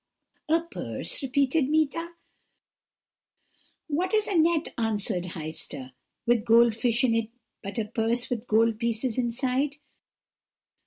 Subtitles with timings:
[0.49, 2.13] "'A purse?' repeated Meeta.
[3.85, 5.91] "'What is a net,' answered Heister,
[6.25, 7.29] 'with gold fish in it
[7.61, 9.75] but a purse with gold pieces inside?'